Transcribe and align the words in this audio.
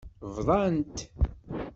Bḍant. 0.35 0.97